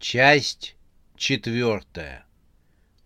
Часть 0.00 0.76
четвертая. 1.14 2.24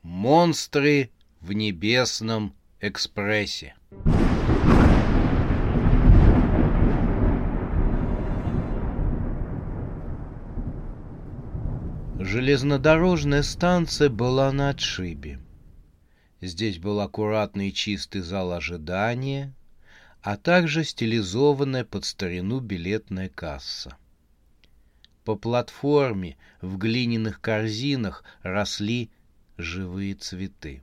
Монстры 0.04 1.10
в 1.40 1.52
небесном 1.52 2.54
экспрессе. 2.80 3.74
Железнодорожная 12.20 13.42
станция 13.42 14.08
была 14.08 14.52
на 14.52 14.68
отшибе. 14.68 15.40
Здесь 16.40 16.78
был 16.78 17.00
аккуратный 17.00 17.70
и 17.70 17.74
чистый 17.74 18.20
зал 18.20 18.52
ожидания, 18.52 19.52
а 20.22 20.36
также 20.36 20.84
стилизованная 20.84 21.84
под 21.84 22.04
старину 22.04 22.60
билетная 22.60 23.28
касса. 23.28 23.96
По 25.24 25.36
платформе 25.36 26.36
в 26.60 26.76
глиняных 26.76 27.40
корзинах 27.40 28.24
росли 28.42 29.10
живые 29.56 30.14
цветы. 30.14 30.82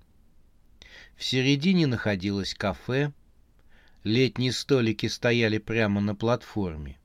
В 1.15 1.23
середине 1.23 1.85
находилось 1.85 2.55
кафе, 2.55 3.13
летние 4.03 4.51
столики 4.51 5.05
стояли 5.05 5.59
прямо 5.59 6.01
на 6.01 6.15
платформе. 6.15 6.97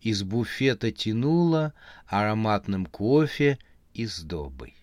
Из 0.00 0.22
буфета 0.22 0.92
тянуло 0.92 1.74
ароматным 2.06 2.86
кофе 2.86 3.58
и 3.92 4.06
сдобой. 4.06 4.74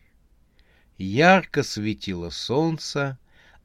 Ярко 0.99 1.63
светило 1.63 2.29
солнце, 2.29 3.17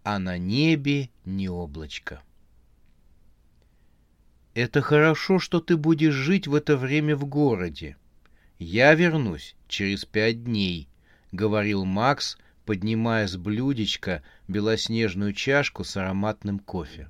а 0.02 0.18
на 0.18 0.38
небе 0.38 1.10
не 1.26 1.50
облачко. 1.50 2.22
Это 4.54 4.80
хорошо, 4.80 5.38
что 5.38 5.60
ты 5.60 5.76
будешь 5.76 6.14
жить 6.14 6.46
в 6.46 6.54
это 6.54 6.76
время 6.76 7.16
в 7.16 7.24
городе. 7.26 7.96
Я 8.58 8.94
вернусь 8.94 9.54
через 9.68 10.04
пять 10.04 10.44
дней,— 10.44 10.88
говорил 11.32 11.84
Макс, 11.84 12.38
поднимая 12.64 13.26
с 13.26 13.36
блюдечка 13.36 14.22
белоснежную 14.48 15.32
чашку 15.32 15.84
с 15.84 15.96
ароматным 15.96 16.58
кофе. 16.58 17.08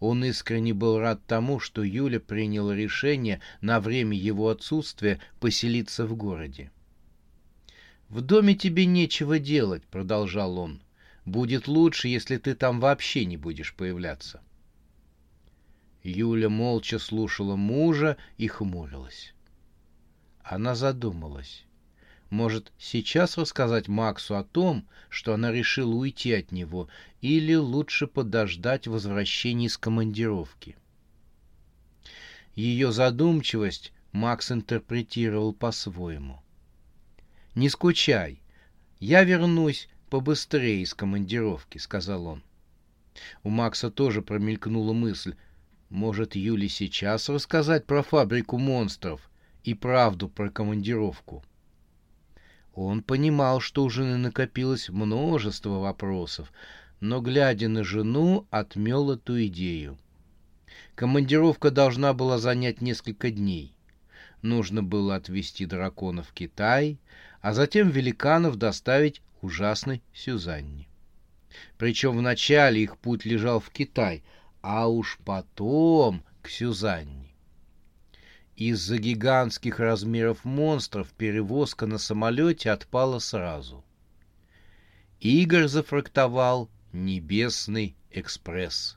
Он 0.00 0.24
искренне 0.24 0.74
был 0.74 0.98
рад 0.98 1.24
тому, 1.26 1.60
что 1.60 1.82
Юля 1.82 2.20
приняла 2.20 2.74
решение 2.74 3.40
на 3.60 3.80
время 3.80 4.16
его 4.16 4.48
отсутствия 4.48 5.20
поселиться 5.40 6.06
в 6.06 6.16
городе. 6.16 6.70
«В 8.08 8.20
доме 8.20 8.54
тебе 8.54 8.86
нечего 8.86 9.38
делать»,— 9.38 9.84
продолжал 9.90 10.58
он. 10.58 10.80
«Будет 11.24 11.66
лучше, 11.66 12.08
если 12.08 12.36
ты 12.36 12.54
там 12.54 12.78
вообще 12.80 13.24
не 13.24 13.36
будешь 13.36 13.74
появляться». 13.74 14.40
Юля 16.06 16.48
молча 16.48 17.00
слушала 17.00 17.56
мужа 17.56 18.16
и 18.38 18.46
хмурилась. 18.46 19.34
Она 20.42 20.76
задумалась. 20.76 21.64
Может, 22.30 22.72
сейчас 22.78 23.36
рассказать 23.36 23.88
Максу 23.88 24.36
о 24.36 24.44
том, 24.44 24.86
что 25.08 25.34
она 25.34 25.50
решила 25.50 25.94
уйти 25.94 26.32
от 26.32 26.52
него, 26.52 26.88
или 27.20 27.54
лучше 27.54 28.06
подождать 28.06 28.86
возвращения 28.86 29.66
из 29.66 29.78
командировки? 29.78 30.76
Ее 32.54 32.92
задумчивость 32.92 33.92
Макс 34.12 34.50
интерпретировал 34.50 35.52
по-своему. 35.52 36.40
«Не 37.54 37.68
скучай. 37.68 38.40
Я 39.00 39.24
вернусь 39.24 39.88
побыстрее 40.08 40.82
из 40.82 40.94
командировки»,— 40.94 41.78
сказал 41.78 42.26
он. 42.26 42.42
У 43.42 43.50
Макса 43.50 43.90
тоже 43.90 44.22
промелькнула 44.22 44.92
мысль. 44.92 45.34
Может, 45.88 46.34
Юле 46.34 46.68
сейчас 46.68 47.28
рассказать 47.28 47.86
про 47.86 48.02
фабрику 48.02 48.58
монстров 48.58 49.30
и 49.64 49.74
правду 49.74 50.28
про 50.28 50.50
командировку?— 50.50 51.44
он 52.76 53.02
понимал, 53.02 53.60
что 53.60 53.84
у 53.84 53.88
жены 53.88 54.18
накопилось 54.18 54.90
множество 54.90 55.78
вопросов, 55.78 56.52
но, 57.00 57.22
глядя 57.22 57.68
на 57.68 57.82
жену, 57.82 58.46
отмел 58.50 59.10
эту 59.10 59.42
идею. 59.46 59.96
Командировка 60.94 61.70
должна 61.70 62.12
была 62.12 62.36
занять 62.36 62.82
несколько 62.82 63.30
дней. 63.30 63.74
Нужно 64.42 64.82
было 64.82 65.16
отвезти 65.16 65.64
драконов 65.64 66.28
в 66.28 66.32
Китай, 66.34 66.98
а 67.40 67.54
затем 67.54 67.88
великанов 67.88 68.56
доставить 68.56 69.22
ужасной 69.40 70.02
Сюзанне. 70.14 70.86
Причем 71.78 72.18
вначале 72.18 72.82
их 72.82 72.98
путь 72.98 73.24
лежал 73.24 73.58
в 73.58 73.70
Китай, 73.70 74.22
а 74.68 74.88
уж 74.88 75.20
потом 75.24 76.24
к 76.42 76.48
Сюзанне. 76.48 77.32
Из-за 78.56 78.98
гигантских 78.98 79.78
размеров 79.78 80.44
монстров 80.44 81.12
перевозка 81.12 81.86
на 81.86 81.98
самолете 81.98 82.72
отпала 82.72 83.20
сразу. 83.20 83.84
Игорь 85.20 85.68
зафрактовал 85.68 86.68
«Небесный 86.92 87.94
экспресс». 88.10 88.96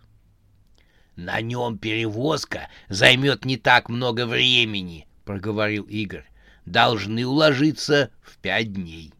«На 1.16 1.40
нем 1.40 1.78
перевозка 1.78 2.68
займет 2.88 3.46
не 3.46 3.58
так 3.58 3.90
много 3.90 4.25
времени»,— 4.25 5.08
проговорил 5.24 5.84
Игорь. 5.84 6.25
«Должны 6.66 7.28
уложиться 7.28 8.09
в 8.24 8.40
пять 8.40 8.74
дней. 8.74 9.13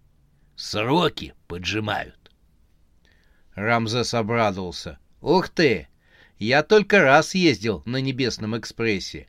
Сроки 0.56 1.36
поджимают». 1.48 2.32
Рамзес 3.54 4.16
обрадовался. 4.16 4.98
«Ух 5.22 5.50
ты! 5.50 5.89
Я 6.40 6.64
только 6.64 7.02
раз 7.02 7.36
ездил 7.36 7.84
на 7.86 7.98
Небесном 7.98 8.58
экспрессе 8.58 9.28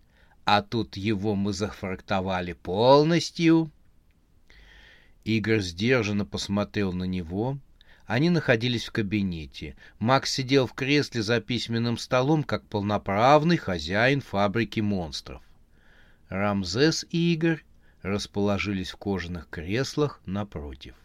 а 0.53 0.63
тут 0.63 0.97
его 0.97 1.37
мы 1.37 1.53
зафрактовали 1.53 2.55
полностью. 2.55 3.71
Игорь 5.23 5.61
сдержанно 5.61 6.25
посмотрел 6.25 6.93
на 6.93 7.05
него. 7.05 7.59
Они 8.05 8.31
находились 8.31 8.87
в 8.87 8.91
кабинете. 8.91 9.77
Макс 10.01 10.33
сидел 10.33 10.67
в 10.67 10.73
кресле 10.73 11.23
за 11.23 11.41
письменным 11.41 11.99
столом, 11.99 12.43
как 12.43 12.67
полноправный 12.67 13.59
хозяин 13.59 14.21
фабрики 14.21 14.81
монстров. 14.81 15.41
Рамзес 16.31 17.07
и 17.11 17.35
Игорь 17.35 17.63
расположились 18.03 18.91
в 18.91 18.97
кожаных 18.97 19.49
креслах 19.49 20.21
напротив. 20.27 20.97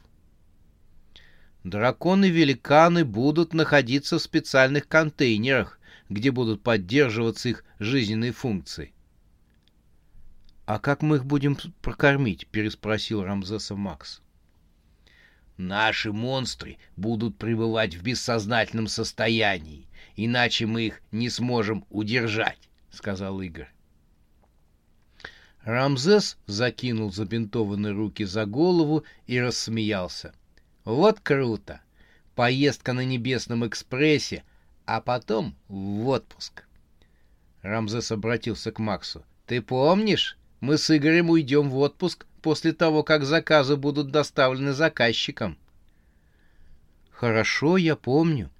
Драконы-великаны 1.63 3.05
будут 3.05 3.53
находиться 3.53 4.17
в 4.17 4.23
специальных 4.23 4.87
контейнерах, 4.87 5.74
где 6.09 6.31
будут 6.31 6.61
поддерживаться 6.61 7.49
их 7.49 7.63
жизненные 7.79 8.31
функции. 8.31 8.93
«А 10.65 10.79
как 10.79 11.01
мы 11.01 11.17
их 11.17 11.25
будем 11.25 11.57
прокормить?»— 11.81 12.47
переспросил 12.51 13.23
Рамзеса 13.23 13.75
Макс. 13.75 14.21
«Наши 15.57 16.11
монстры 16.11 16.77
будут 16.97 17.37
пребывать 17.37 17.95
в 17.95 18.03
бессознательном 18.03 18.87
состоянии, 18.87 19.87
иначе 20.15 20.65
мы 20.65 20.87
их 20.87 21.01
не 21.11 21.29
сможем 21.29 21.85
удержать»,— 21.89 22.69
сказал 22.89 23.41
Игорь. 23.41 23.69
Рамзес 25.63 26.37
закинул 26.45 27.11
забинтованные 27.11 27.93
руки 27.93 28.23
за 28.23 28.45
голову 28.45 29.03
и 29.27 29.39
рассмеялся. 29.39 30.33
«Вот 30.83 31.19
круто! 31.19 31.81
Поездка 32.35 32.93
на 32.93 33.05
Небесном 33.05 33.65
экспрессе, 33.65 34.43
а 34.85 35.01
потом 35.01 35.55
в 35.67 36.07
отпуск!» 36.07 36.65
Рамзес 37.61 38.11
обратился 38.11 38.71
к 38.71 38.79
Максу. 38.79 39.23
«Ты 39.45 39.61
помнишь, 39.61 40.37
мы 40.59 40.77
с 40.77 40.95
Игорем 40.95 41.29
уйдем 41.29 41.69
в 41.69 41.77
отпуск 41.77 42.25
после 42.41 42.73
того, 42.73 43.03
как 43.03 43.25
заказы 43.25 43.75
будут 43.75 44.11
доставлены 44.11 44.73
заказчикам. 44.73 45.57
Хорошо, 47.09 47.77
я 47.77 47.95
помню. 47.95 48.51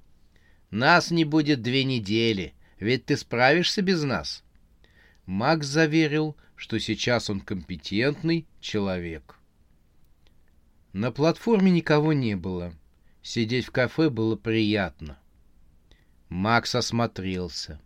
Нас 0.72 1.12
не 1.12 1.26
будет 1.26 1.62
две 1.62 1.84
недели, 1.84 2.54
ведь 2.80 3.06
ты 3.06 3.16
справишься 3.16 3.82
без 3.82 4.02
нас. 4.04 4.44
Макс 5.26 5.68
заверил, 5.68 6.36
что 6.56 6.80
сейчас 6.80 7.30
он 7.30 7.42
компетентный 7.42 8.48
человек. 8.60 9.38
На 10.94 11.12
платформе 11.12 11.72
никого 11.72 12.14
не 12.14 12.36
было. 12.36 12.74
Сидеть 13.22 13.66
в 13.66 13.72
кафе 13.72 14.10
было 14.10 14.36
приятно. 14.36 15.20
Макс 16.36 16.76
осмотрелся. 16.76 17.80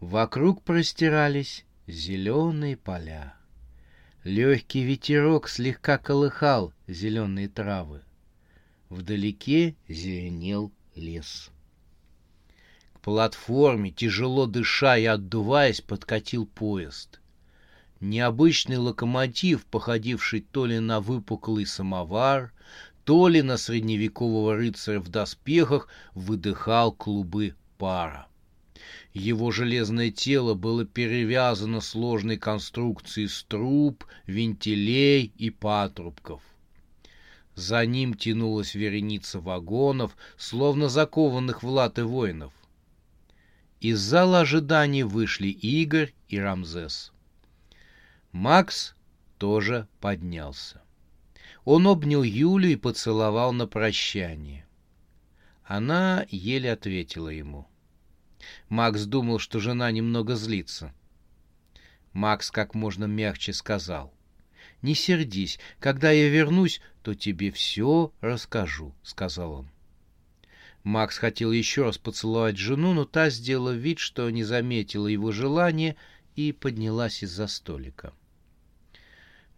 Вокруг 0.00 0.64
простирались 0.64 1.64
зеленые 1.86 2.76
поля. 2.76 3.34
Легкий 4.24 4.82
ветерок 4.82 5.48
слегка 5.48 5.96
колыхал 5.96 6.72
зеленые 6.88 7.48
травы. 7.48 8.02
Вдалеке 8.88 9.76
зеленел 9.86 10.72
лес. 10.96 11.50
К 12.94 13.00
платформе, 13.02 13.92
тяжело 13.92 14.46
дыша 14.46 14.98
и 14.98 15.04
отдуваясь, 15.04 15.80
подкатил 15.80 16.46
поезд. 16.46 17.20
Необычный 18.00 18.78
локомотив, 18.78 19.64
походивший 19.64 20.40
то 20.40 20.66
ли 20.66 20.80
на 20.80 21.00
выпуклый 21.00 21.66
самовар, 21.66 22.52
то 23.04 23.28
ли 23.28 23.42
на 23.42 23.56
средневекового 23.56 24.56
рыцаря 24.56 24.98
в 24.98 25.08
доспехах, 25.08 25.86
выдыхал 26.14 26.90
клубы 26.90 27.54
пара. 27.80 28.26
Его 29.14 29.50
железное 29.50 30.10
тело 30.10 30.52
было 30.54 30.84
перевязано 30.84 31.80
сложной 31.80 32.36
конструкцией 32.36 33.28
струб, 33.28 34.04
вентилей 34.26 35.32
и 35.38 35.48
патрубков. 35.48 36.42
За 37.54 37.84
ним 37.86 38.14
тянулась 38.14 38.74
вереница 38.74 39.40
вагонов, 39.40 40.16
словно 40.36 40.88
закованных 40.88 41.62
в 41.62 41.68
латы 41.68 42.04
воинов. 42.04 42.52
Из 43.80 43.98
зала 43.98 44.40
ожидания 44.40 45.06
вышли 45.06 45.48
Игорь 45.48 46.12
и 46.28 46.38
Рамзес. 46.38 47.12
Макс 48.30 48.94
тоже 49.38 49.88
поднялся. 50.00 50.82
Он 51.64 51.86
обнял 51.86 52.22
Юлю 52.22 52.68
и 52.68 52.76
поцеловал 52.76 53.52
на 53.52 53.66
прощание. 53.66 54.66
Она 55.64 56.26
еле 56.30 56.72
ответила 56.72 57.28
ему. 57.28 57.69
Макс 58.68 59.04
думал, 59.04 59.38
что 59.38 59.60
жена 59.60 59.90
немного 59.90 60.36
злится. 60.36 60.92
Макс 62.12 62.50
как 62.50 62.74
можно 62.74 63.04
мягче 63.04 63.52
сказал. 63.52 64.12
«Не 64.82 64.94
сердись, 64.94 65.58
когда 65.78 66.10
я 66.10 66.28
вернусь, 66.28 66.80
то 67.02 67.14
тебе 67.14 67.50
все 67.50 68.12
расскажу»,— 68.20 68.94
сказал 69.02 69.52
он. 69.52 69.68
Макс 70.82 71.18
хотел 71.18 71.52
еще 71.52 71.84
раз 71.84 71.98
поцеловать 71.98 72.56
жену, 72.56 72.94
но 72.94 73.04
та 73.04 73.28
сделала 73.28 73.74
вид, 73.74 73.98
что 73.98 74.30
не 74.30 74.44
заметила 74.44 75.06
его 75.06 75.30
желания 75.30 75.96
и 76.36 76.52
поднялась 76.52 77.22
из-за 77.22 77.46
столика. 77.46 78.14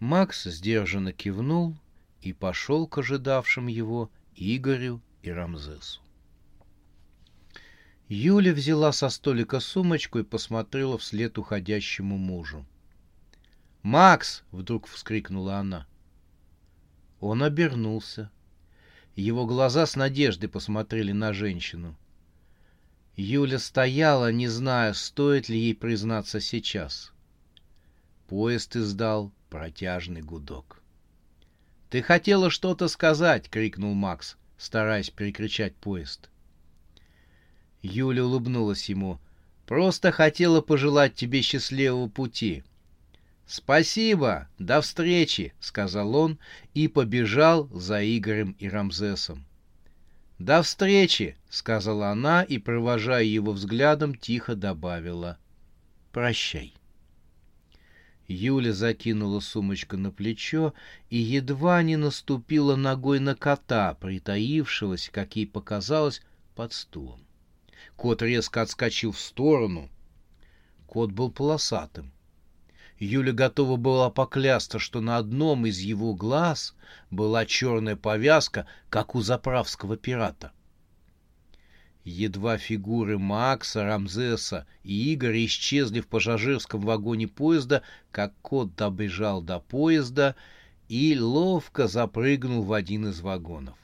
Макс 0.00 0.44
сдержанно 0.44 1.12
кивнул 1.12 1.76
и 2.22 2.32
пошел 2.32 2.88
к 2.88 2.98
ожидавшим 2.98 3.68
его 3.68 4.10
Игорю 4.34 5.00
и 5.22 5.30
Рамзесу. 5.30 6.00
Юля 8.14 8.52
взяла 8.52 8.92
со 8.92 9.08
столика 9.08 9.58
сумочку 9.58 10.18
и 10.18 10.22
посмотрела 10.22 10.98
вслед 10.98 11.38
уходящему 11.38 12.18
мужу. 12.18 12.66
«Макс!»— 13.82 14.42
вдруг 14.50 14.86
вскрикнула 14.86 15.56
она. 15.56 15.86
Он 17.20 17.42
обернулся. 17.42 18.30
Его 19.16 19.46
глаза 19.46 19.86
с 19.86 19.96
надеждой 19.96 20.50
посмотрели 20.50 21.12
на 21.12 21.32
женщину. 21.32 21.96
Юля 23.16 23.58
стояла, 23.58 24.30
не 24.30 24.46
зная, 24.46 24.92
стоит 24.92 25.48
ли 25.48 25.58
ей 25.58 25.74
признаться 25.74 26.38
сейчас. 26.38 27.12
Поезд 28.28 28.76
издал 28.76 29.32
протяжный 29.48 30.20
гудок. 30.20 30.82
«Ты 31.88 32.02
хотела 32.02 32.50
что-то 32.50 32.88
сказать!»— 32.88 33.48
крикнул 33.50 33.94
Макс, 33.94 34.36
стараясь 34.58 35.08
перекричать 35.08 35.74
поезд. 35.76 36.28
Юля 37.82 38.24
улыбнулась 38.24 38.88
ему. 38.88 39.18
«Просто 39.66 40.12
хотела 40.12 40.60
пожелать 40.60 41.14
тебе 41.14 41.42
счастливого 41.42 42.08
пути». 42.08 42.62
«Спасибо! 43.46 44.48
До 44.58 44.80
встречи!»— 44.80 45.52
сказал 45.60 46.14
он 46.14 46.38
и 46.74 46.88
побежал 46.88 47.68
за 47.72 48.02
Игорем 48.02 48.56
и 48.58 48.68
Рамзесом. 48.68 49.44
«До 50.38 50.62
встречи!»— 50.62 51.36
сказала 51.50 52.08
она 52.08 52.42
и, 52.42 52.58
провожая 52.58 53.24
его 53.24 53.52
взглядом, 53.52 54.14
тихо 54.14 54.54
добавила. 54.54 55.38
«Прощай». 56.12 56.74
Юля 58.26 58.72
закинула 58.72 59.40
сумочку 59.40 59.96
на 59.96 60.10
плечо 60.10 60.72
и 61.10 61.18
едва 61.18 61.82
не 61.82 61.96
наступила 61.96 62.76
ногой 62.76 63.20
на 63.20 63.34
кота, 63.34 63.94
притаившегося, 63.94 65.10
как 65.12 65.36
ей 65.36 65.46
показалось, 65.46 66.22
под 66.54 66.72
стулом. 66.72 67.21
Кот 67.96 68.22
резко 68.22 68.62
отскочил 68.62 69.12
в 69.12 69.20
сторону. 69.20 69.90
Кот 70.86 71.12
был 71.12 71.30
полосатым. 71.30 72.12
Юля 72.98 73.32
готова 73.32 73.76
была 73.76 74.10
поклясться, 74.10 74.78
что 74.78 75.00
на 75.00 75.16
одном 75.16 75.66
из 75.66 75.78
его 75.78 76.14
глаз 76.14 76.74
была 77.10 77.46
черная 77.46 77.96
повязка, 77.96 78.66
как 78.90 79.14
у 79.14 79.22
заправского 79.22 79.96
пирата. 79.96 80.52
Едва 82.04 82.58
фигуры 82.58 83.18
Макса, 83.18 83.84
Рамзеса 83.84 84.66
и 84.82 85.14
Игоря 85.14 85.44
исчезли 85.44 86.00
в 86.00 86.08
пассажирском 86.08 86.80
вагоне 86.80 87.28
поезда, 87.28 87.82
как 88.10 88.34
кот 88.42 88.74
добежал 88.74 89.40
до 89.40 89.60
поезда 89.60 90.34
и 90.88 91.16
ловко 91.18 91.86
запрыгнул 91.86 92.62
в 92.62 92.72
один 92.72 93.08
из 93.08 93.20
вагонов. 93.20 93.78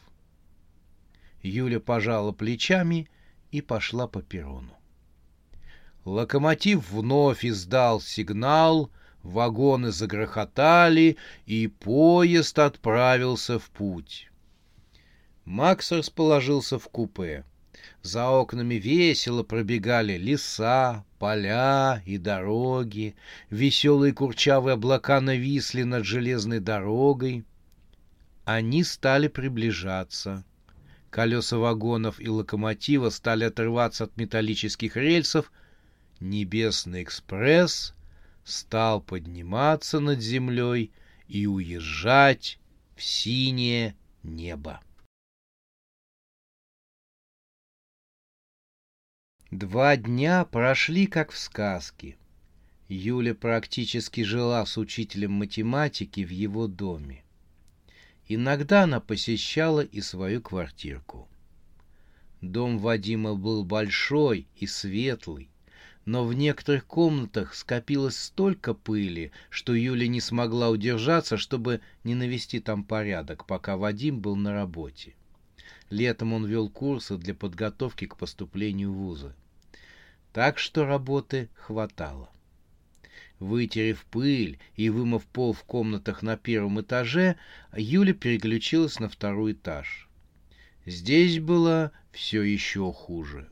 Юля 1.42 1.78
пожала 1.78 2.32
плечами 2.32 3.08
и 3.50 3.60
пошла 3.60 4.06
по 4.06 4.22
перрону. 4.22 4.76
Локомотив 6.04 6.90
вновь 6.90 7.44
издал 7.44 8.00
сигнал, 8.00 8.90
вагоны 9.22 9.90
загрохотали, 9.90 11.16
и 11.46 11.66
поезд 11.66 12.58
отправился 12.58 13.58
в 13.58 13.70
путь. 13.70 14.30
Макс 15.44 15.92
расположился 15.92 16.78
в 16.78 16.88
купе. 16.88 17.44
За 18.02 18.28
окнами 18.28 18.74
весело 18.74 19.42
пробегали 19.42 20.16
леса, 20.16 21.04
поля 21.18 22.02
и 22.06 22.18
дороги. 22.18 23.16
Веселые 23.50 24.12
курчавые 24.12 24.74
облака 24.74 25.20
нависли 25.20 25.82
над 25.82 26.04
железной 26.04 26.60
дорогой. 26.60 27.44
Они 28.44 28.84
стали 28.84 29.28
приближаться. 29.28 30.44
Колеса 31.10 31.56
вагонов 31.56 32.20
и 32.20 32.28
локомотива 32.28 33.10
стали 33.10 33.44
отрываться 33.44 34.04
от 34.04 34.16
металлических 34.16 34.96
рельсов. 34.96 35.50
Небесный 36.20 37.02
экспресс 37.02 37.94
стал 38.44 39.00
подниматься 39.00 40.00
над 40.00 40.20
землей 40.20 40.92
и 41.28 41.46
уезжать 41.46 42.58
в 42.96 43.02
синее 43.02 43.96
небо. 44.22 44.80
Два 49.50 49.96
дня 49.96 50.44
прошли 50.44 51.06
как 51.06 51.30
в 51.30 51.38
сказке. 51.38 52.18
Юля 52.88 53.34
практически 53.34 54.22
жила 54.22 54.64
с 54.66 54.76
учителем 54.76 55.32
математики 55.32 56.22
в 56.22 56.30
его 56.30 56.66
доме. 56.66 57.24
Иногда 58.28 58.82
она 58.82 59.00
посещала 59.00 59.80
и 59.80 60.02
свою 60.02 60.42
квартирку. 60.42 61.26
Дом 62.42 62.78
Вадима 62.78 63.34
был 63.34 63.64
большой 63.64 64.46
и 64.56 64.66
светлый, 64.66 65.48
но 66.04 66.26
в 66.26 66.34
некоторых 66.34 66.84
комнатах 66.84 67.54
скопилось 67.54 68.18
столько 68.18 68.74
пыли, 68.74 69.32
что 69.48 69.74
Юля 69.74 70.08
не 70.08 70.20
смогла 70.20 70.68
удержаться, 70.68 71.38
чтобы 71.38 71.80
не 72.04 72.14
навести 72.14 72.60
там 72.60 72.84
порядок, 72.84 73.46
пока 73.46 73.78
Вадим 73.78 74.20
был 74.20 74.36
на 74.36 74.52
работе. 74.52 75.14
Летом 75.88 76.34
он 76.34 76.44
вел 76.44 76.68
курсы 76.68 77.16
для 77.16 77.34
подготовки 77.34 78.06
к 78.06 78.16
поступлению 78.16 78.92
в 78.92 78.96
вузы. 78.96 79.34
Так 80.34 80.58
что 80.58 80.84
работы 80.84 81.48
хватало. 81.54 82.30
Вытерев 83.40 84.04
пыль 84.10 84.58
и 84.74 84.90
вымыв 84.90 85.24
пол 85.26 85.52
в 85.52 85.62
комнатах 85.62 86.22
на 86.22 86.36
первом 86.36 86.80
этаже, 86.80 87.36
Юля 87.76 88.12
переключилась 88.12 88.98
на 88.98 89.08
второй 89.08 89.52
этаж. 89.52 90.08
Здесь 90.86 91.38
было 91.38 91.92
все 92.10 92.42
еще 92.42 92.92
хуже. 92.92 93.48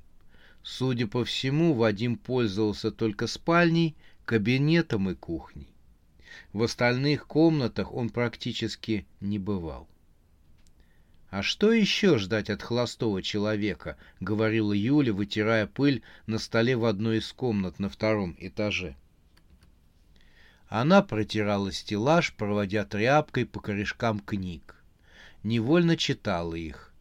Судя 0.62 1.06
по 1.06 1.24
всему, 1.24 1.74
Вадим 1.74 2.16
пользовался 2.16 2.90
только 2.90 3.28
спальней, 3.28 3.94
кабинетом 4.24 5.08
и 5.10 5.14
кухней. 5.14 5.68
В 6.52 6.64
остальных 6.64 7.28
комнатах 7.28 7.92
он 7.94 8.10
практически 8.10 9.06
не 9.20 9.38
бывал. 9.38 9.88
«А 11.30 11.42
что 11.42 11.72
еще 11.72 12.18
ждать 12.18 12.50
от 12.50 12.62
холостого 12.62 13.22
человека?»— 13.22 13.96
говорила 14.20 14.72
Юля, 14.72 15.12
вытирая 15.12 15.66
пыль 15.66 16.02
на 16.26 16.38
столе 16.38 16.76
в 16.76 16.84
одной 16.84 17.18
из 17.18 17.32
комнат 17.32 17.78
на 17.78 17.88
втором 17.88 18.34
этаже. 18.38 18.96
Она 20.68 21.02
протирала 21.02 21.70
стеллаж, 21.72 22.34
проводя 22.34 22.84
тряпкой 22.84 23.46
по 23.46 23.60
корешкам 23.60 24.18
книг. 24.18 24.82
Невольно 25.42 25.96
читала 25.96 26.54
их. 26.54 26.92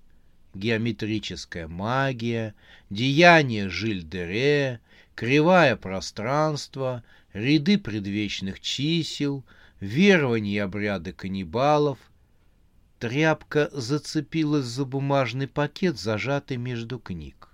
Геометрическая 0.53 1.67
магия, 1.67 2.53
деяние 2.89 3.67
Жиль-Дере, 3.69 4.79
кривая 5.15 5.75
пространство, 5.75 7.03
ряды 7.33 7.77
предвечных 7.77 8.59
чисел, 8.59 9.43
верования 9.79 10.55
и 10.55 10.59
обряды 10.59 11.11
каннибалов. 11.11 11.97
Тряпка 12.99 13.69
зацепилась 13.73 14.65
за 14.65 14.85
бумажный 14.85 15.47
пакет, 15.47 15.99
зажатый 15.99 16.57
между 16.57 16.99
книг. 16.99 17.49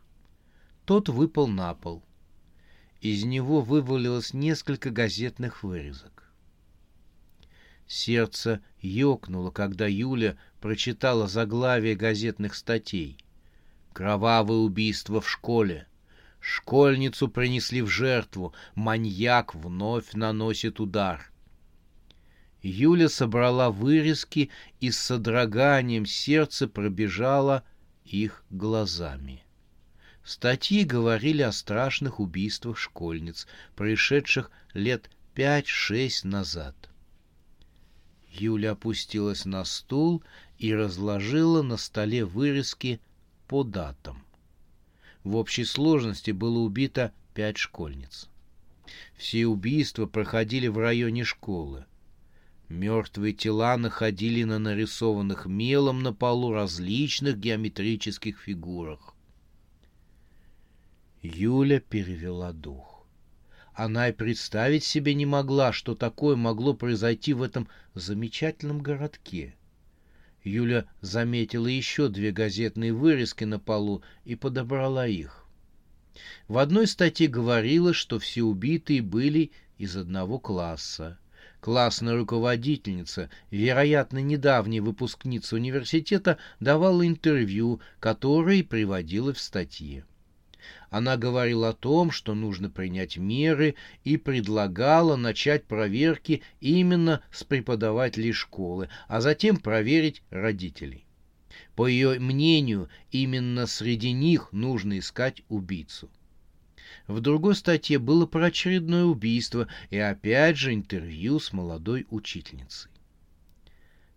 Тот 0.85 1.09
выпал 1.09 1.47
на 1.47 1.73
пол. 1.73 2.03
Из 3.01 3.23
него 3.23 3.61
вывалилось 3.61 4.33
несколько 4.33 4.91
газетных 4.91 5.63
вырезок. 5.63 6.31
Сердце 7.87 8.61
ёкнуло, 8.79 9.51
когда 9.51 9.87
Юля 9.87 10.37
прочитала 10.61 11.27
заглавие 11.27 11.95
газетных 11.95 12.55
статей. 12.55 13.17
«Кровавое 13.91 14.59
убийство 14.59 15.19
в 15.19 15.29
школе», 15.29 15.87
Школьницу 16.41 17.27
принесли 17.27 17.81
в 17.83 17.87
жертву. 17.87 18.53
Маньяк 18.73 19.53
вновь 19.53 20.13
наносит 20.13 20.79
удар. 20.79 21.31
Юля 22.63 23.09
собрала 23.09 23.69
вырезки 23.69 24.49
и 24.79 24.91
с 24.91 24.99
содроганием 24.99 26.05
сердца 26.05 26.67
пробежала 26.67 27.63
их 28.05 28.43
глазами. 28.49 29.43
Статьи 30.33 30.85
говорили 30.85 31.41
о 31.41 31.51
страшных 31.51 32.21
убийствах 32.21 32.77
школьниц, 32.77 33.47
происшедших 33.75 34.49
лет 34.73 35.09
пять-шесть 35.33 36.23
назад. 36.23 36.73
Юля 38.29 38.71
опустилась 38.71 39.43
на 39.43 39.65
стул 39.65 40.23
и 40.57 40.73
разложила 40.73 41.63
на 41.63 41.75
столе 41.75 42.23
вырезки 42.23 43.01
по 43.49 43.65
датам. 43.65 44.23
В 45.25 45.35
общей 45.35 45.65
сложности 45.65 46.31
было 46.31 46.59
убито 46.59 47.11
пять 47.33 47.57
школьниц. 47.57 48.29
Все 49.17 49.45
убийства 49.47 50.05
проходили 50.05 50.67
в 50.67 50.77
районе 50.77 51.25
школы. 51.25 51.83
Мертвые 52.69 53.33
тела 53.33 53.75
находили 53.75 54.45
на 54.45 54.59
нарисованных 54.59 55.45
мелом 55.45 56.01
на 56.03 56.13
полу 56.13 56.53
различных 56.53 57.37
геометрических 57.37 58.39
фигурах. 58.39 59.13
Юля 61.21 61.79
перевела 61.79 62.51
дух. 62.51 63.05
Она 63.73 64.09
и 64.09 64.11
представить 64.11 64.83
себе 64.83 65.13
не 65.13 65.27
могла, 65.27 65.71
что 65.71 65.93
такое 65.93 66.35
могло 66.35 66.73
произойти 66.73 67.33
в 67.33 67.43
этом 67.43 67.67
замечательном 67.93 68.81
городке. 68.81 69.55
Юля 70.43 70.85
заметила 71.01 71.67
еще 71.67 72.09
две 72.09 72.31
газетные 72.31 72.91
вырезки 72.91 73.43
на 73.43 73.59
полу 73.59 74.01
и 74.25 74.35
подобрала 74.35 75.05
их. 75.07 75.45
В 76.47 76.57
одной 76.57 76.87
статье 76.87 77.27
говорилось, 77.27 77.95
что 77.95 78.17
все 78.17 78.41
убитые 78.41 79.03
были 79.03 79.51
из 79.77 79.95
одного 79.95 80.39
класса. 80.39 81.19
Классная 81.59 82.15
руководительница, 82.15 83.29
вероятно, 83.51 84.17
недавняя 84.17 84.81
выпускница 84.81 85.55
университета, 85.55 86.39
давала 86.59 87.05
интервью, 87.05 87.79
которое 87.99 88.63
приводила 88.63 89.31
в 89.33 89.39
статье. 89.39 90.03
Она 90.91 91.15
говорила 91.15 91.69
о 91.69 91.73
том, 91.73 92.11
что 92.11 92.35
нужно 92.35 92.69
принять 92.69 93.15
меры 93.15 93.75
и 94.03 94.17
предлагала 94.17 95.15
начать 95.15 95.63
проверки 95.63 96.41
именно 96.59 97.23
с 97.31 97.45
преподавателей 97.45 98.33
школы, 98.33 98.89
а 99.07 99.21
затем 99.21 99.55
проверить 99.55 100.21
родителей. 100.29 101.05
По 101.77 101.87
ее 101.87 102.19
мнению, 102.19 102.89
именно 103.09 103.67
среди 103.67 104.11
них 104.11 104.51
нужно 104.51 104.99
искать 104.99 105.43
убийцу. 105.47 106.09
В 107.07 107.21
другой 107.21 107.55
статье 107.55 107.97
было 107.97 108.25
про 108.25 108.47
очередное 108.47 109.05
убийство 109.05 109.69
и 109.91 109.97
опять 109.97 110.57
же 110.57 110.73
интервью 110.73 111.39
с 111.39 111.53
молодой 111.53 112.05
учительницей. 112.09 112.91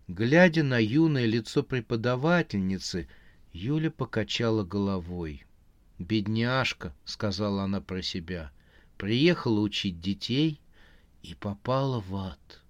Глядя 0.09 0.64
на 0.64 0.83
юное 0.83 1.26
лицо 1.26 1.62
преподавательницы, 1.62 3.07
Юля 3.52 3.93
покачала 3.93 4.64
головой. 4.64 5.45
«Бедняжка»,— 5.98 6.92
сказала 7.04 7.64
она 7.64 7.80
про 7.80 8.02
себя,— 8.02 8.50
«приехала 8.96 9.60
учить 9.60 10.00
детей 10.00 10.60
и 11.22 11.34
попала 11.34 12.00
в 12.00 12.16
ад. 12.16 12.62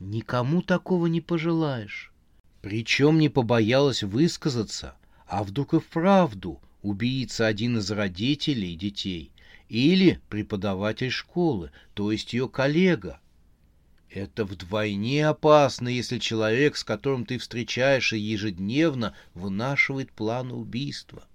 Никому 0.00 0.62
такого 0.62 1.06
не 1.06 1.20
пожелаешь». 1.20 2.12
Причем 2.60 3.18
не 3.18 3.28
побоялась 3.28 4.02
высказаться, 4.02 4.96
а 5.26 5.44
вдруг 5.44 5.74
и 5.74 5.78
вправду 5.78 6.60
убийца 6.82 7.46
один 7.46 7.78
из 7.78 7.90
родителей 7.90 8.74
детей 8.74 9.30
или 9.68 10.20
преподаватель 10.28 11.10
школы, 11.10 11.70
то 11.94 12.10
есть 12.10 12.32
ее 12.32 12.48
коллега. 12.48 13.20
Это 14.10 14.44
вдвойне 14.44 15.28
опасно, 15.28 15.88
если 15.88 16.18
человек, 16.18 16.76
с 16.76 16.82
которым 16.82 17.26
ты 17.26 17.38
встречаешься 17.38 18.16
ежедневно, 18.16 19.14
вынашивает 19.34 20.10
планы 20.10 20.54
убийства. 20.54 21.27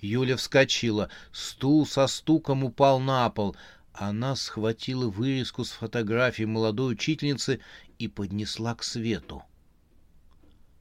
Юля 0.00 0.36
вскочила. 0.36 1.08
Стул 1.32 1.86
со 1.86 2.06
стуком 2.06 2.64
упал 2.64 3.00
на 3.00 3.28
пол. 3.30 3.56
Она 3.92 4.36
схватила 4.36 5.08
вырезку 5.08 5.64
с 5.64 5.70
фотографией 5.70 6.46
молодой 6.46 6.92
учительницы 6.92 7.60
и 7.98 8.08
поднесла 8.08 8.74
к 8.74 8.82
свету. 8.82 9.42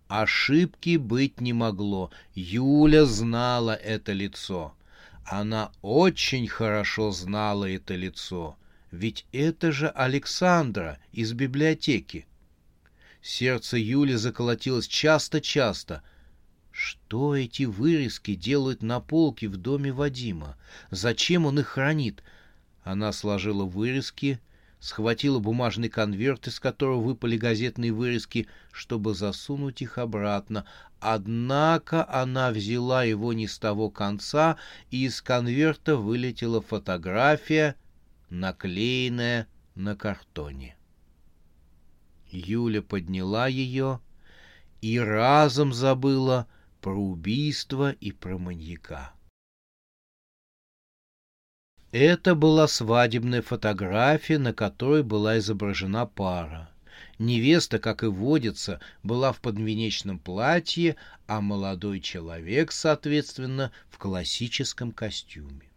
Ошибки 0.07 0.98
быть 0.98 1.39
не 1.39 1.53
могло. 1.53 2.12
Юля 2.34 3.05
знала 3.05 3.74
это 3.74 4.12
лицо. 4.12 4.75
Она 5.24 5.72
очень 5.81 6.48
хорошо 6.48 7.12
знала 7.12 7.69
это 7.69 7.95
лицо. 7.95 8.57
Ведь 8.91 9.25
это 9.31 9.72
же 9.72 9.88
Александра 9.89 11.00
из 11.12 11.34
библиотеки. 11.34 12.27
Сердце 13.22 13.77
Юли 13.77 14.13
заколотилось 14.13 14.88
часто-часто— 14.88 16.03
что 16.75 17.38
эти 17.38 17.63
вырезки 17.63 18.36
делают 18.36 18.84
на 18.84 19.00
полке 19.00 19.48
в 19.48 19.55
доме 19.55 19.94
Вадима? 19.94 20.58
Зачем 20.91 21.46
он 21.46 21.60
их 21.60 21.67
хранит? 21.67 22.22
Она 22.84 23.13
сложила 23.13 23.63
вырезки, 23.63 24.41
схватила 24.82 25.39
бумажный 25.39 25.88
конверт, 25.88 26.48
из 26.48 26.60
которого 26.60 27.00
выпали 27.00 27.38
газетные 27.38 27.94
вырезки, 27.94 28.50
чтобы 28.74 29.15
засунуть 29.15 29.82
их 29.82 29.98
обратно. 29.98 30.65
Однако 31.00 32.05
она 32.10 32.51
взяла 32.51 33.05
его 33.05 33.32
не 33.32 33.48
с 33.48 33.58
того 33.58 33.89
конца, 33.89 34.58
и 34.91 35.05
из 35.05 35.22
конверта 35.22 35.96
вылетела 35.96 36.62
фотография, 36.62 37.75
наклеенная 38.29 39.48
на 39.75 39.96
картоне. 39.96 40.75
Юля 42.29 42.82
подняла 42.82 43.48
ее 43.48 44.01
и 44.82 45.00
разом 45.00 45.72
забыла 45.72 46.48
про 46.85 46.93
убийство 46.93 47.93
и 47.93 48.11
про 48.11 48.37
маньяка. 48.37 49.11
Это 51.91 52.35
была 52.35 52.67
свадебная 52.67 53.41
фотография, 53.41 54.37
на 54.37 54.53
которой 54.53 55.01
была 55.01 55.39
изображена 55.39 56.05
пара. 56.05 56.69
Невеста, 57.17 57.79
как 57.79 58.03
и 58.03 58.05
водится, 58.05 58.81
была 59.01 59.31
в 59.31 59.41
подвенечном 59.41 60.19
платье, 60.19 60.95
а 61.25 61.41
молодой 61.41 62.01
человек, 62.01 62.71
соответственно, 62.71 63.71
в 63.89 63.97
классическом 63.97 64.91
костюме. 64.91 65.71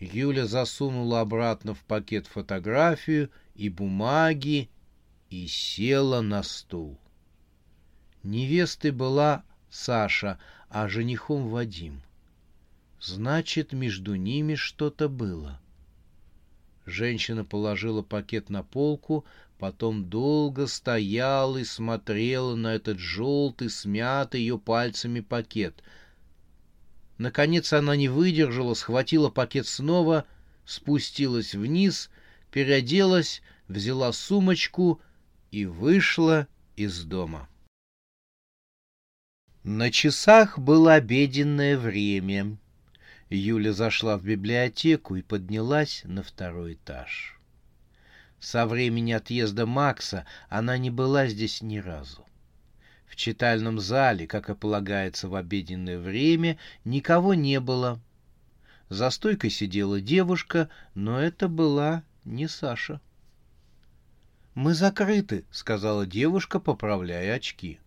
Юля 0.00 0.46
засунула 0.46 1.20
обратно 1.20 1.72
в 1.72 1.84
пакет 1.84 2.26
фотографию 2.26 3.30
и 3.54 3.68
бумаги 3.68 4.70
и 5.30 5.46
села 5.46 6.20
на 6.20 6.42
стул. 6.42 6.98
Невестой 8.24 8.90
была 8.90 9.44
Саша, 9.74 10.38
а 10.68 10.88
женихом 10.88 11.48
Вадим. 11.48 12.00
Значит, 13.00 13.72
между 13.72 14.14
ними 14.14 14.54
что-то 14.54 15.08
было. 15.08 15.60
Женщина 16.86 17.44
положила 17.44 18.00
пакет 18.00 18.50
на 18.50 18.62
полку, 18.62 19.24
потом 19.58 20.08
долго 20.08 20.68
стояла 20.68 21.56
и 21.56 21.64
смотрела 21.64 22.54
на 22.54 22.76
этот 22.76 23.00
желтый, 23.00 23.68
смятый 23.68 24.42
ее 24.42 24.60
пальцами 24.60 25.18
пакет. 25.18 25.82
Наконец 27.18 27.72
она 27.72 27.96
не 27.96 28.08
выдержала, 28.08 28.74
схватила 28.74 29.28
пакет 29.28 29.66
снова, 29.66 30.24
спустилась 30.64 31.52
вниз, 31.52 32.10
переоделась, 32.52 33.42
взяла 33.66 34.12
сумочку 34.12 35.00
и 35.50 35.66
вышла 35.66 36.46
из 36.76 37.02
дома. 37.02 37.48
На 39.64 39.90
часах 39.90 40.58
было 40.58 40.92
обеденное 40.92 41.78
время. 41.78 42.58
Юля 43.30 43.72
зашла 43.72 44.18
в 44.18 44.22
библиотеку 44.22 45.16
и 45.16 45.22
поднялась 45.22 46.02
на 46.04 46.22
второй 46.22 46.74
этаж. 46.74 47.40
Со 48.38 48.66
времени 48.66 49.12
отъезда 49.12 49.64
Макса 49.64 50.26
она 50.50 50.76
не 50.76 50.90
была 50.90 51.28
здесь 51.28 51.62
ни 51.62 51.78
разу. 51.78 52.26
В 53.06 53.16
читальном 53.16 53.80
зале, 53.80 54.26
как 54.26 54.50
и 54.50 54.54
полагается 54.54 55.30
в 55.30 55.34
обеденное 55.34 55.98
время, 55.98 56.58
никого 56.84 57.32
не 57.32 57.58
было. 57.58 57.98
За 58.90 59.08
стойкой 59.08 59.48
сидела 59.48 59.98
девушка, 59.98 60.68
но 60.94 61.18
это 61.18 61.48
была 61.48 62.02
не 62.26 62.48
Саша. 62.48 63.00
«Мы 64.54 64.74
закрыты»,— 64.74 65.46
сказала 65.50 66.04
девушка, 66.04 66.60
поправляя 66.60 67.36
очки. 67.36 67.80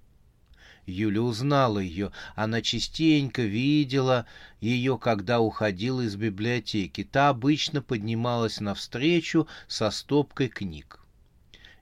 Юля 0.87 1.21
узнала 1.21 1.79
ее. 1.79 2.13
Она 2.35 2.61
частенько 2.61 3.41
видела 3.41 4.25
ее, 4.61 4.97
когда 4.97 5.41
уходила 5.41 6.01
из 6.01 6.15
библиотеки. 6.15 7.03
Та 7.03 7.29
обычно 7.29 7.81
поднималась 7.81 8.61
навстречу 8.61 9.47
со 9.67 9.91
стопкой 9.91 10.47
книг. 10.47 11.01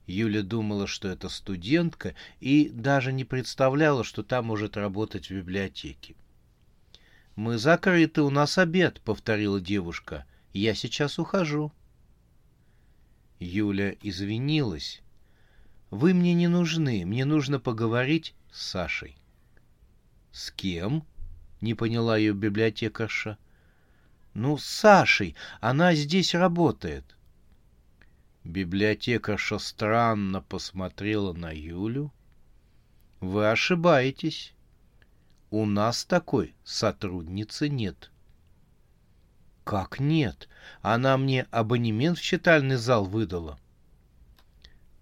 Юля 0.08 0.42
думала, 0.42 0.88
что 0.88 1.08
это 1.08 1.30
студентка, 1.30 2.16
и 2.40 2.70
даже 2.70 3.14
не 3.14 3.24
представляла, 3.24 4.04
что 4.04 4.24
та 4.24 4.42
может 4.42 4.76
работать 4.76 5.30
в 5.30 5.36
библиотеке. 5.36 6.16
«Мы 7.36 7.58
закрыты, 7.58 8.22
у 8.22 8.30
нас 8.30 8.58
обед»,— 8.58 9.02
повторила 9.06 9.62
девушка. 9.62 10.26
«Я 10.54 10.74
сейчас 10.74 11.20
ухожу». 11.20 11.72
Юля 13.40 13.96
извинилась. 14.02 15.02
«Вы 15.92 16.14
мне 16.14 16.34
не 16.34 16.48
нужны, 16.48 17.06
мне 17.06 17.26
нужно 17.26 17.60
поговорить 17.60 18.34
с 18.56 18.68
Сашей». 18.68 19.18
«С 20.32 20.52
кем?»— 20.52 21.06
не 21.62 21.74
поняла 21.74 22.18
ее 22.18 22.34
библиотекарша. 22.34 23.38
«Ну, 24.34 24.58
с 24.58 24.66
Сашей, 24.66 25.36
она 25.62 25.94
здесь 25.94 26.34
работает». 26.34 27.16
Библиотекарша 28.44 29.60
странно 29.60 30.42
посмотрела 30.42 31.34
на 31.34 31.52
Юлю. 31.52 32.14
«Вы 33.20 33.50
ошибаетесь. 33.50 34.54
У 35.50 35.66
нас 35.66 36.06
такой 36.06 36.54
сотрудницы 36.64 37.70
нет». 37.70 38.12
«Как 39.64 40.00
нет? 40.00 40.48
Она 40.82 41.18
мне 41.18 41.48
абонемент 41.50 42.20
в 42.20 42.22
читальный 42.22 42.76
зал 42.76 43.06
выдала». 43.06 43.60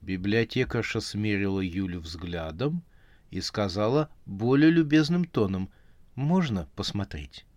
Библиотекарша 0.02 1.02
смерила 1.02 1.60
Юлю 1.60 2.00
взглядом 2.00 2.84
и 3.34 3.42
сказала 3.42 4.10
более 4.28 4.70
любезным 4.70 5.26
тоном 5.26 5.68
«Можно 6.14 6.70
посмотреть?» 6.76 7.48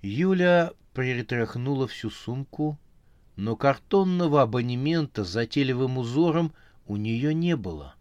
Юля 0.00 0.72
перетряхнула 0.94 1.86
всю 1.86 2.08
сумку, 2.08 2.78
но 3.36 3.56
картонного 3.56 4.40
абонемента 4.40 5.22
с 5.22 5.28
затейливым 5.28 5.98
узором 5.98 6.54
у 6.86 6.96
нее 6.96 7.34
не 7.34 7.56
было. 7.56 7.94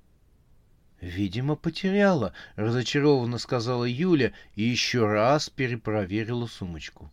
«Видимо, 1.01 1.57
потеряла»,— 1.57 2.31
разочарованно 2.55 3.38
сказала 3.38 3.83
Юля 3.83 4.31
и 4.55 4.63
еще 4.63 5.05
раз 5.05 5.50
перепроверила 5.50 6.47
сумочку. 6.47 7.12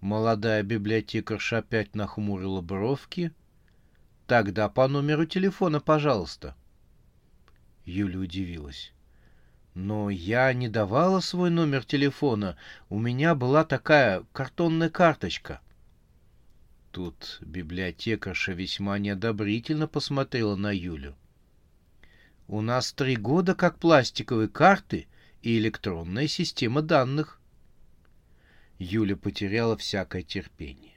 Молодая 0.00 0.62
библиотекарша 0.62 1.58
опять 1.58 1.96
нахмурила 1.96 2.60
бровки. 2.60 3.32
«Тогда 4.28 4.68
по 4.68 4.86
номеру 4.86 5.26
телефона, 5.26 5.80
пожалуйста». 5.80 6.54
Юля 7.84 8.18
удивилась. 8.18 8.92
«Но 9.74 10.10
я 10.10 10.52
не 10.52 10.68
давала 10.68 11.20
свой 11.20 11.50
номер 11.50 11.84
телефона. 11.84 12.56
У 12.88 12.98
меня 12.98 13.34
была 13.34 13.64
такая 13.64 14.24
картонная 14.32 14.90
карточка». 14.90 15.60
Тут 16.90 17.38
библиотекарша 17.40 18.52
весьма 18.52 18.98
неодобрительно 18.98 19.86
посмотрела 19.86 20.56
на 20.56 20.72
Юлю. 20.72 21.14
У 22.48 22.62
нас 22.62 22.92
три 22.92 23.14
года 23.14 23.54
как 23.54 23.78
пластиковые 23.78 24.48
карты 24.48 25.06
и 25.40 25.56
электронная 25.56 26.26
система 26.26 26.82
данных. 26.82 27.40
Юля 28.80 29.14
потеряла 29.16 29.76
всякое 29.76 30.22
терпение. 30.22 30.94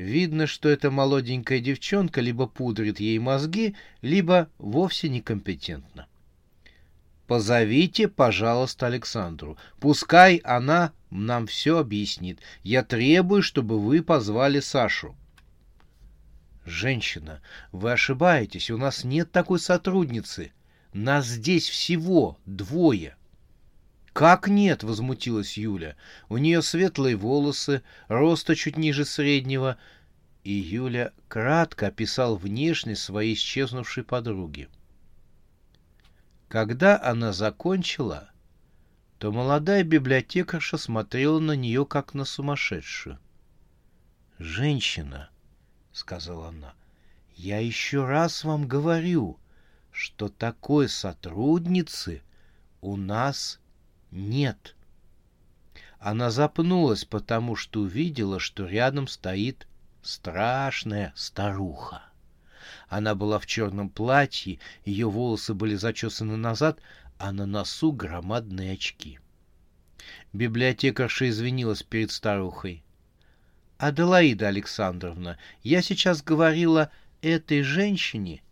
Видно, 0.00 0.46
что 0.46 0.70
эта 0.70 0.90
молоденькая 0.90 1.60
девчонка 1.60 2.22
либо 2.22 2.46
пудрит 2.46 3.00
ей 3.00 3.18
мозги, 3.18 3.76
либо 4.00 4.48
вовсе 4.56 5.10
некомпетентна. 5.10 6.06
Позовите, 7.26 8.08
пожалуйста, 8.08 8.86
Александру. 8.86 9.58
Пускай 9.78 10.36
она 10.36 10.94
нам 11.10 11.46
все 11.46 11.76
объяснит. 11.76 12.40
Я 12.62 12.82
требую, 12.82 13.42
чтобы 13.42 13.78
вы 13.78 14.02
позвали 14.02 14.60
Сашу. 14.60 15.14
«Женщина, 16.64 17.42
вы 17.70 17.92
ошибаетесь, 17.92 18.70
у 18.70 18.78
нас 18.78 19.04
нет 19.04 19.30
такой 19.30 19.58
сотрудницы. 19.58 20.52
Нас 20.94 21.26
здесь 21.26 21.68
всего 21.68 22.38
двое». 22.46 23.16
«Как 24.12 24.48
нет?»— 24.48 24.82
возмутилась 24.84 25.56
Юля. 25.56 25.96
У 26.28 26.36
нее 26.36 26.62
светлые 26.62 27.16
волосы, 27.16 27.82
роста 28.08 28.56
чуть 28.56 28.76
ниже 28.76 29.04
среднего. 29.04 29.78
И 30.42 30.52
Юля 30.52 31.12
кратко 31.28 31.88
описал 31.88 32.36
внешность 32.36 33.02
своей 33.02 33.34
исчезнувшей 33.34 34.02
подруги. 34.02 34.68
Когда 36.48 37.00
она 37.00 37.32
закончила, 37.32 38.30
то 39.18 39.30
молодая 39.30 39.84
библиотекарша 39.84 40.78
смотрела 40.78 41.38
на 41.38 41.52
нее, 41.52 41.86
как 41.86 42.14
на 42.14 42.24
сумасшедшую. 42.24 43.18
«Женщина»,— 44.38 45.28
сказала 45.92 46.48
она. 46.48 46.74
«Я 47.36 47.58
еще 47.58 48.06
раз 48.06 48.42
вам 48.42 48.66
говорю, 48.66 49.38
что 49.92 50.28
такой 50.28 50.88
сотрудницы 50.88 52.22
у 52.80 52.96
нас 52.96 53.60
нет». 54.10 54.74
Она 55.98 56.30
запнулась, 56.30 57.04
потому 57.04 57.56
что 57.56 57.80
увидела, 57.80 58.40
что 58.40 58.66
рядом 58.66 59.06
стоит 59.06 59.66
страшная 60.02 61.12
старуха. 61.14 62.02
Она 62.88 63.14
была 63.14 63.38
в 63.38 63.46
черном 63.46 63.90
платье, 63.90 64.58
ее 64.84 65.10
волосы 65.10 65.52
были 65.54 65.74
зачесаны 65.74 66.36
назад, 66.36 66.80
а 67.18 67.32
на 67.32 67.44
носу 67.44 67.92
громадные 67.92 68.72
очки. 68.72 69.20
Библиотекарша 70.32 71.28
извинилась 71.28 71.82
перед 71.82 72.10
старухой. 72.10 72.82
Аделаида 73.76 74.48
Александровна, 74.48 75.38
я 75.62 75.82
сейчас 75.82 76.22
говорила 76.22 76.90
этой 77.20 77.62
женщине. 77.62 78.42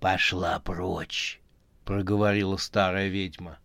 Пошла 0.00 0.58
прочь, 0.58 1.40
проговорила 1.84 2.56
старая 2.56 3.08
ведьма. 3.08 3.58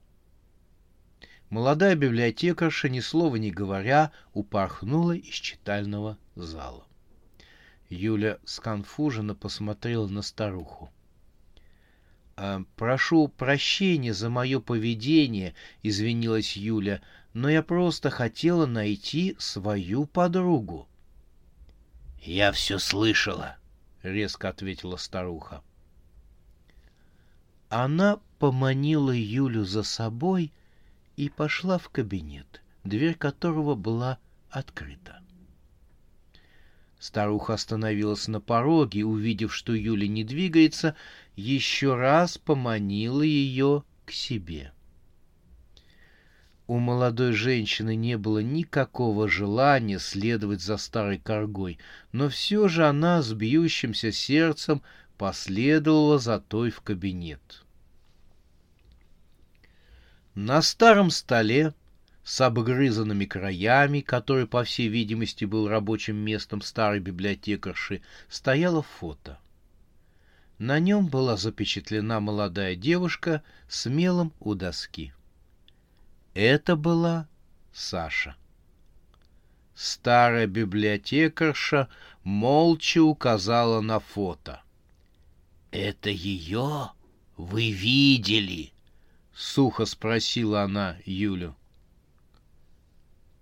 Молодая 1.50 1.96
библиотекарша, 1.96 2.90
ни 2.90 3.00
слова 3.00 3.38
не 3.38 3.52
говоря, 3.52 4.12
упорхнула 4.34 5.14
из 5.14 5.34
читального 5.34 6.18
зала. 6.36 6.86
Юля 7.90 8.38
сконфуженно 8.44 9.34
посмотрела 9.34 10.08
на 10.08 10.22
старуху. 10.22 10.92
«А, 12.36 12.64
«Прошу 12.76 13.30
прощения 13.30 14.14
за 14.14 14.30
мое 14.30 14.60
поведение»,— 14.60 15.56
извинилась 15.84 16.58
Юля, 16.58 17.02
но 17.34 17.50
я 17.50 17.64
просто 17.64 18.10
хотела 18.10 18.66
найти 18.66 19.36
свою 19.40 20.06
подругу.— 20.06 20.88
Я 22.22 22.52
все 22.52 22.78
слышала,— 22.78 23.58
резко 24.04 24.50
ответила 24.50 24.98
старуха. 24.98 25.64
Она 27.70 28.20
поманила 28.40 29.12
Юлю 29.12 29.64
за 29.66 29.84
собой 29.84 30.52
и 31.18 31.28
пошла 31.28 31.78
в 31.78 31.90
кабинет, 31.90 32.62
дверь 32.86 33.16
которого 33.16 33.76
была 33.76 34.20
открыта. 34.50 35.22
Старуха 36.98 37.56
остановилась 37.56 38.30
на 38.30 38.40
пороге, 38.40 39.04
увидев, 39.04 39.54
что 39.54 39.74
Юля 39.74 40.08
не 40.08 40.24
двигается, 40.24 40.96
еще 41.36 41.96
раз 41.96 42.38
поманила 42.38 43.22
ее 43.22 43.84
к 44.06 44.12
себе.— 44.12 44.72
у 46.68 46.80
молодой 46.80 47.32
женщины 47.32 47.96
не 47.96 48.18
было 48.18 48.40
никакого 48.40 49.30
желания 49.30 50.00
следовать 50.00 50.62
за 50.62 50.76
старой 50.76 51.18
коргой, 51.18 51.80
но 52.12 52.28
все 52.28 52.68
же 52.68 52.86
она 52.86 53.22
с 53.22 53.32
бьющимся 53.32 54.12
сердцем 54.12 54.82
последовала 55.18 56.20
за 56.20 56.42
той 56.42 56.70
в 56.70 56.82
кабинет. 56.82 57.64
На 60.40 60.62
старом 60.62 61.10
столе 61.10 61.74
с 62.24 62.42
обгрызанными 62.42 63.26
краями, 63.26 64.02
который, 64.02 64.46
по 64.46 64.64
всей 64.64 64.88
видимости, 64.88 65.46
был 65.46 65.68
рабочим 65.68 66.16
местом 66.16 66.62
старой 66.62 67.00
библиотекарши, 67.00 68.04
стояло 68.30 68.84
фото. 68.84 69.40
На 70.60 70.78
нем 70.78 71.08
была 71.08 71.38
запечатлена 71.38 72.20
молодая 72.20 72.76
девушка 72.76 73.42
с 73.68 73.88
мелом 73.88 74.32
у 74.40 74.54
доски. 74.54 75.12
Это 76.36 76.76
была 76.76 77.28
Саша. 77.74 78.36
Старая 79.74 80.46
библиотекарша 80.46 81.90
молча 82.24 83.02
указала 83.02 83.82
на 83.82 84.00
фото. 84.00 84.62
«Это 85.72 86.12
ее 86.12 86.92
вы 87.38 87.72
видели?»— 87.72 88.72
сухо 89.38 89.86
спросила 89.86 90.64
она 90.64 90.98
Юлю. 91.06 91.56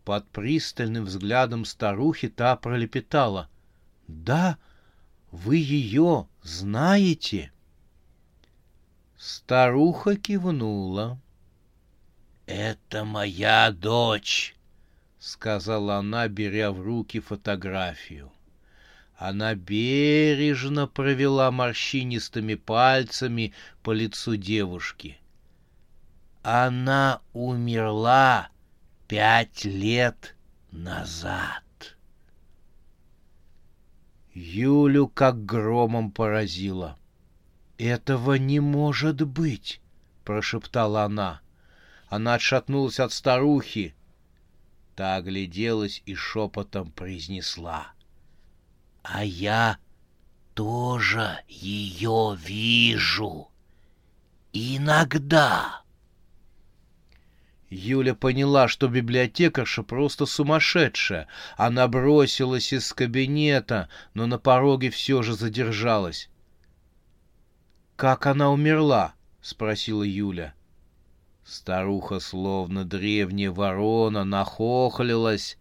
Под 0.03 0.27
пристальным 0.27 1.05
взглядом 1.05 1.63
старухи 1.63 2.27
та 2.27 2.57
пролепетала. 2.57 3.49
«Да, 4.07 4.57
Вы 5.31 5.57
ее 5.57 6.27
знаете?» 6.43 7.51
Старуха 9.17 10.17
кивнула. 10.17 11.17
«Это 12.45 13.05
моя 13.05 13.71
дочь»,— 13.71 14.55
сказала 15.19 15.95
она, 15.95 16.27
беря 16.27 16.71
в 16.71 16.81
руки 16.81 17.19
фотографию. 17.19 18.31
Она 19.15 19.55
бережно 19.55 20.87
провела 20.87 21.49
морщинистыми 21.51 22.55
пальцами 22.55 23.53
по 23.81 23.91
лицу 23.91 24.35
девушки. 24.35 25.17
Она 26.47 27.21
умерла 27.33 28.49
пять 29.07 29.65
лет 29.65 30.35
назад. 30.69 31.63
Юлю 34.35 35.07
как 35.07 35.43
громом 35.43 36.11
поразило. 36.11 36.99
«Этого 37.79 38.35
не 38.35 38.59
может 38.59 39.23
быть!»— 39.23 39.81
прошептала 40.23 41.05
она. 41.05 41.41
Она 42.09 42.35
отшатнулась 42.35 42.99
от 42.99 43.11
старухи. 43.11 43.95
Та 44.95 45.15
огляделась 45.15 46.03
и 46.05 46.13
шепотом 46.13 46.91
произнесла. 46.91 47.87
«А 49.01 49.25
я 49.25 49.79
тоже 50.53 51.39
ее 51.47 52.37
вижу. 52.39 53.49
Иногда». 54.53 55.84
Юля 57.69 58.13
поняла, 58.13 58.67
что 58.67 58.87
библиотекарша 58.87 59.83
просто 59.83 60.25
сумасшедшая. 60.25 61.27
Она 61.57 61.87
бросилась 61.87 62.71
из 62.71 62.93
кабинета, 62.93 63.89
но 64.13 64.27
на 64.27 64.37
пороге 64.37 64.89
все 64.89 65.23
же 65.23 65.33
задержалась. 65.33 66.29
«Как 67.95 68.27
она 68.27 68.51
умерла?»— 68.51 69.15
спросила 69.41 70.03
Юля. 70.03 70.53
Старуха, 71.43 72.19
словно 72.19 72.85
древняя 72.85 73.51
ворона, 73.51 74.23
нахохлилась, 74.23 75.57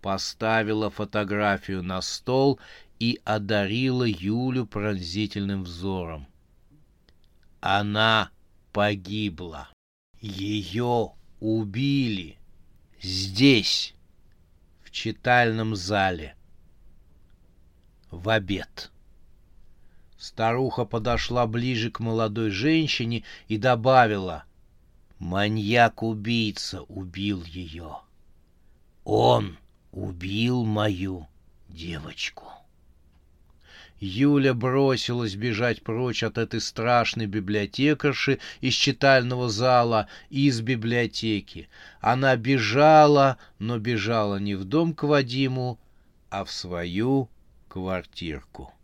поставила 0.00 0.90
фотографию 0.90 1.82
на 1.82 2.02
стол 2.02 2.58
и 2.98 3.20
одарила 3.24 4.04
Юлю 4.04 4.66
пронзительным 4.66 5.64
взором. 5.64 6.26
Она 7.60 8.30
погибла. 8.72 9.68
Ее 10.20 11.12
убили 11.42 12.38
здесь, 13.00 13.94
в 14.84 14.92
читальном 14.92 15.74
зале, 15.74 16.36
в 18.12 18.28
обед. 18.28 18.92
Старуха 20.16 20.84
подошла 20.84 21.48
ближе 21.48 21.90
к 21.90 21.98
молодой 21.98 22.50
женщине 22.50 23.24
и 23.48 23.58
добавила, 23.58 24.44
«Маньяк-убийца 25.18 26.82
убил 26.82 27.42
ее. 27.42 27.98
Он 29.02 29.58
убил 29.90 30.64
мою 30.64 31.26
девочку». 31.68 32.51
Юля 34.04 34.52
бросилась 34.52 35.36
бежать 35.36 35.82
прочь 35.82 36.24
от 36.24 36.36
этой 36.36 36.60
страшной 36.60 37.26
библиотекарши 37.26 38.40
из 38.60 38.74
читального 38.74 39.48
зала 39.48 40.08
и 40.28 40.48
из 40.48 40.60
библиотеки. 40.60 41.68
Она 42.00 42.34
бежала, 42.34 43.38
но 43.60 43.78
бежала 43.78 44.40
не 44.40 44.56
в 44.56 44.64
дом 44.64 44.92
к 44.92 45.04
Вадиму, 45.04 45.78
а 46.30 46.44
в 46.44 46.50
свою 46.50 47.28
квартирку. 47.68 48.74